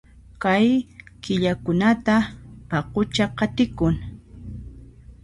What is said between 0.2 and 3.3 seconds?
Kay killakunata paqucha